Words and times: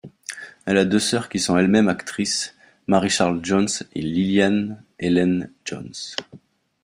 Elle 0.65 0.79
a 0.79 0.85
deux 0.85 0.97
sœurs 0.97 1.29
qui 1.29 1.37
sont 1.37 1.55
elles-mêmes 1.59 1.87
actrices 1.87 2.55
Mary-Charles 2.87 3.41
Jones 3.45 3.67
et 3.93 4.01
Lillian 4.01 4.75
Ellen 4.97 5.51
Jones. 5.63 5.93